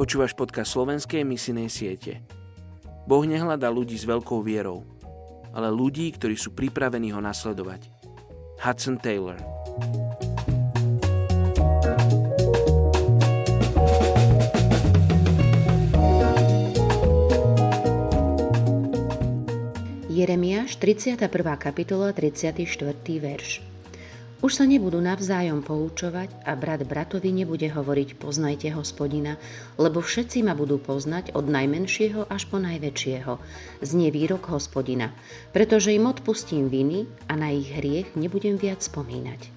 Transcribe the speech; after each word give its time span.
Počúvaš 0.00 0.32
podcast 0.32 0.72
slovenskej 0.72 1.28
misinej 1.28 1.68
siete. 1.68 2.24
Boh 3.04 3.20
nehľadá 3.20 3.68
ľudí 3.68 4.00
s 4.00 4.08
veľkou 4.08 4.40
vierou, 4.40 4.80
ale 5.52 5.68
ľudí, 5.68 6.08
ktorí 6.16 6.40
sú 6.40 6.56
pripravení 6.56 7.12
ho 7.12 7.20
nasledovať. 7.20 7.92
Hudson 8.64 8.96
Taylor 8.96 9.36
Jeremiáš 20.08 20.80
31. 20.80 21.28
kapitola 21.60 22.16
34. 22.16 22.56
verš 23.20 23.69
už 24.40 24.52
sa 24.56 24.64
nebudú 24.64 24.96
navzájom 25.04 25.60
poučovať 25.60 26.48
a 26.48 26.56
brat 26.56 26.80
bratovi 26.88 27.28
nebude 27.28 27.68
hovoriť 27.68 28.16
poznajte 28.16 28.72
hospodina, 28.72 29.36
lebo 29.76 30.00
všetci 30.00 30.40
ma 30.40 30.56
budú 30.56 30.80
poznať 30.80 31.36
od 31.36 31.44
najmenšieho 31.44 32.24
až 32.24 32.48
po 32.48 32.56
najväčšieho. 32.56 33.36
Znie 33.84 34.08
výrok 34.08 34.48
hospodina, 34.48 35.12
pretože 35.52 35.92
im 35.92 36.08
odpustím 36.08 36.72
viny 36.72 37.04
a 37.28 37.36
na 37.36 37.52
ich 37.52 37.68
hriech 37.68 38.16
nebudem 38.16 38.56
viac 38.56 38.80
spomínať. 38.80 39.52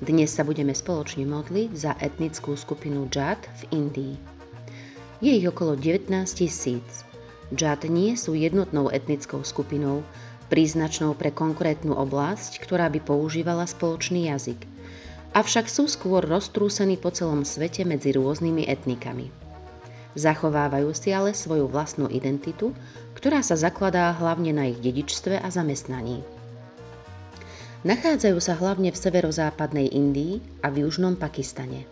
Dnes 0.00 0.32
sa 0.32 0.42
budeme 0.42 0.72
spoločne 0.72 1.28
modliť 1.28 1.70
za 1.76 1.92
etnickú 2.00 2.56
skupinu 2.56 3.06
Džad 3.12 3.40
v 3.40 3.62
Indii. 3.76 4.14
Je 5.20 5.32
ich 5.36 5.46
okolo 5.48 5.76
19 5.76 6.08
tisíc. 6.32 7.04
Džad 7.52 7.86
nie 7.92 8.16
sú 8.16 8.32
jednotnou 8.32 8.88
etnickou 8.88 9.44
skupinou, 9.44 10.00
príznačnou 10.48 11.16
pre 11.16 11.32
konkrétnu 11.32 11.96
oblasť, 11.96 12.60
ktorá 12.60 12.90
by 12.92 13.00
používala 13.02 13.64
spoločný 13.64 14.30
jazyk. 14.30 14.60
Avšak 15.34 15.66
sú 15.66 15.90
skôr 15.90 16.22
roztrúsení 16.22 16.94
po 16.94 17.10
celom 17.10 17.42
svete 17.42 17.82
medzi 17.82 18.14
rôznymi 18.14 18.70
etnikami. 18.70 19.34
Zachovávajú 20.14 20.94
si 20.94 21.10
ale 21.10 21.34
svoju 21.34 21.66
vlastnú 21.66 22.06
identitu, 22.06 22.70
ktorá 23.18 23.42
sa 23.42 23.58
zakladá 23.58 24.14
hlavne 24.14 24.54
na 24.54 24.70
ich 24.70 24.78
dedičstve 24.78 25.42
a 25.42 25.48
zamestnaní. 25.50 26.22
Nachádzajú 27.84 28.38
sa 28.38 28.54
hlavne 28.56 28.94
v 28.94 29.00
severozápadnej 29.00 29.90
Indii 29.90 30.40
a 30.62 30.70
v 30.70 30.86
južnom 30.86 31.18
Pakistane. 31.18 31.84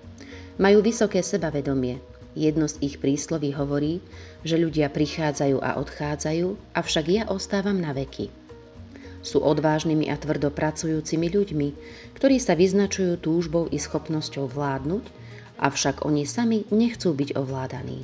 Majú 0.56 0.80
vysoké 0.80 1.20
sebavedomie. 1.20 2.00
Jedno 2.32 2.64
z 2.64 2.80
ich 2.80 2.96
prísloví 2.96 3.52
hovorí, 3.52 4.00
že 4.40 4.56
ľudia 4.56 4.88
prichádzajú 4.88 5.60
a 5.60 5.77
odchádzajú, 5.77 6.78
avšak 6.78 7.05
ja 7.12 7.22
ostávam 7.28 7.77
na 7.77 7.92
veky. 7.92 8.41
Sú 9.22 9.38
odvážnymi 9.38 10.10
a 10.10 10.18
tvrdo 10.18 10.50
pracujúcimi 10.50 11.30
ľuďmi, 11.30 11.68
ktorí 12.18 12.36
sa 12.42 12.58
vyznačujú 12.58 13.22
túžbou 13.22 13.70
i 13.70 13.78
schopnosťou 13.78 14.50
vládnuť, 14.50 15.04
avšak 15.62 16.02
oni 16.02 16.26
sami 16.26 16.66
nechcú 16.74 17.14
byť 17.14 17.38
ovládaní. 17.38 18.02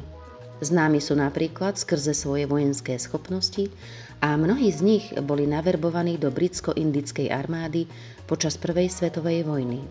Známi 0.59 0.99
sú 0.99 1.15
napríklad 1.15 1.79
skrze 1.79 2.15
svoje 2.15 2.47
vojenské 2.47 2.99
schopnosti 2.99 3.71
a 4.19 4.35
mnohí 4.35 4.75
z 4.75 4.81
nich 4.83 5.07
boli 5.23 5.47
naverbovaní 5.47 6.19
do 6.19 6.35
britsko-indickej 6.35 7.31
armády 7.31 7.87
počas 8.27 8.59
Prvej 8.59 8.91
svetovej 8.91 9.47
vojny. 9.47 9.87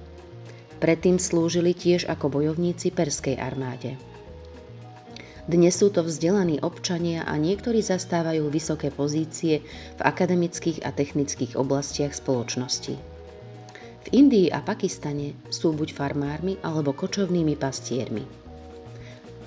Predtým 0.83 1.23
slúžili 1.23 1.71
tiež 1.71 2.11
ako 2.11 2.39
bojovníci 2.39 2.91
Perskej 2.91 3.39
armáde. 3.39 3.95
Dnes 5.47 5.79
sú 5.79 5.87
to 5.87 6.03
vzdelaní 6.03 6.59
občania 6.59 7.23
a 7.23 7.39
niektorí 7.39 7.79
zastávajú 7.79 8.51
vysoké 8.51 8.91
pozície 8.91 9.63
v 9.95 10.01
akademických 10.03 10.83
a 10.83 10.91
technických 10.91 11.55
oblastiach 11.55 12.11
spoločnosti. 12.11 12.99
V 14.03 14.07
Indii 14.11 14.51
a 14.51 14.59
Pakistane 14.59 15.39
sú 15.47 15.71
buď 15.71 15.95
farmármi 15.95 16.59
alebo 16.59 16.91
kočovnými 16.91 17.55
pastiermi. 17.55 18.27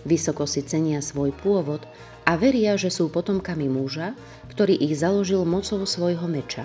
Vysoko 0.08 0.48
si 0.48 0.64
cenia 0.64 1.04
svoj 1.04 1.36
pôvod 1.36 1.84
a 2.24 2.32
veria, 2.40 2.80
že 2.80 2.88
sú 2.88 3.12
potomkami 3.12 3.68
muža, 3.68 4.16
ktorý 4.56 4.80
ich 4.80 4.96
založil 4.96 5.44
mocou 5.44 5.84
svojho 5.84 6.24
meča. 6.24 6.64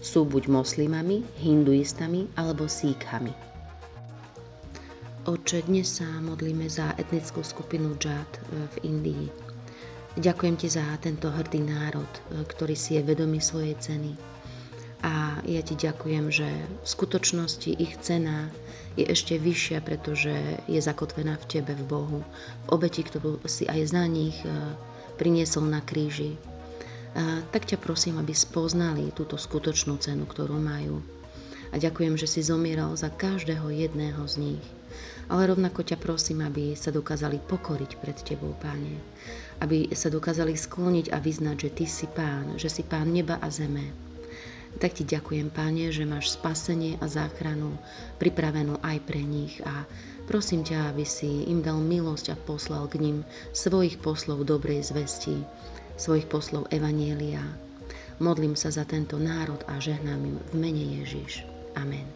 Sú 0.00 0.24
buď 0.24 0.48
moslimami, 0.48 1.20
hinduistami 1.44 2.32
alebo 2.32 2.64
síkhami. 2.64 3.55
Oče, 5.26 5.66
dnes 5.66 5.90
sa 5.90 6.06
modlíme 6.22 6.70
za 6.70 6.94
etnickú 6.94 7.42
skupinu 7.42 7.98
Džad 7.98 8.30
e, 8.30 8.40
v 8.46 8.76
Indii. 8.86 9.26
Ďakujem 10.14 10.54
ti 10.54 10.70
za 10.70 10.86
tento 11.02 11.34
hrdý 11.34 11.66
národ, 11.66 12.06
e, 12.06 12.46
ktorý 12.46 12.78
si 12.78 12.94
je 12.94 13.02
vedomý 13.02 13.42
svojej 13.42 13.74
ceny. 13.74 14.14
A 15.02 15.42
ja 15.42 15.66
ti 15.66 15.74
ďakujem, 15.74 16.30
že 16.30 16.46
v 16.46 16.86
skutočnosti 16.86 17.74
ich 17.74 17.98
cena 17.98 18.54
je 18.94 19.02
ešte 19.02 19.34
vyššia, 19.34 19.82
pretože 19.82 20.62
je 20.70 20.78
zakotvená 20.78 21.42
v 21.42 21.48
tebe, 21.50 21.74
v 21.74 21.82
Bohu, 21.90 22.20
v 22.22 22.66
obeti, 22.70 23.02
ktorú 23.02 23.42
si 23.50 23.66
aj 23.66 23.98
za 23.98 24.06
nich 24.06 24.38
e, 24.46 24.78
priniesol 25.18 25.66
na 25.66 25.82
kríži. 25.82 26.38
Tak 27.50 27.66
ťa 27.66 27.82
prosím, 27.82 28.22
aby 28.22 28.30
spoznali 28.30 29.10
túto 29.10 29.40
skutočnú 29.40 29.98
cenu, 29.98 30.28
ktorú 30.28 30.54
majú. 30.60 31.15
A 31.76 31.80
ďakujem, 31.80 32.16
že 32.16 32.24
si 32.24 32.40
zomieral 32.40 32.96
za 32.96 33.12
každého 33.12 33.68
jedného 33.68 34.24
z 34.24 34.40
nich 34.40 34.64
ale 35.26 35.50
rovnako 35.50 35.82
ťa 35.82 35.98
prosím, 35.98 36.46
aby 36.46 36.78
sa 36.78 36.94
dokázali 36.94 37.42
pokoriť 37.42 37.98
pred 37.98 38.14
Tebou, 38.22 38.54
Páne. 38.62 39.02
Aby 39.58 39.90
sa 39.96 40.06
dokázali 40.06 40.54
skloniť 40.54 41.10
a 41.10 41.18
vyznať, 41.18 41.56
že 41.66 41.70
Ty 41.74 41.86
si 41.86 42.06
Pán, 42.06 42.46
že 42.60 42.68
si 42.70 42.86
Pán 42.86 43.10
neba 43.10 43.42
a 43.42 43.48
zeme. 43.50 43.90
Tak 44.76 45.02
Ti 45.02 45.04
ďakujem, 45.08 45.50
Páne, 45.50 45.90
že 45.90 46.06
máš 46.06 46.36
spasenie 46.36 47.00
a 47.02 47.10
záchranu 47.10 47.74
pripravenú 48.20 48.78
aj 48.84 48.98
pre 49.02 49.24
nich 49.24 49.58
a 49.64 49.88
prosím 50.30 50.62
ťa, 50.62 50.94
aby 50.94 51.02
si 51.02 51.48
im 51.48 51.64
dal 51.64 51.80
milosť 51.80 52.36
a 52.36 52.36
poslal 52.36 52.86
k 52.86 53.00
ním 53.02 53.16
svojich 53.50 53.98
poslov 53.98 54.46
dobrej 54.46 54.84
zvesti, 54.84 55.42
svojich 55.96 56.28
poslov 56.28 56.68
Evanielia. 56.70 57.42
Modlím 58.20 58.54
sa 58.54 58.68
za 58.72 58.84
tento 58.84 59.16
národ 59.16 59.60
a 59.66 59.80
žehnám 59.80 60.20
im 60.22 60.36
v 60.40 60.52
mene 60.56 60.84
Ježiš. 61.02 61.55
Amén. 61.76 62.06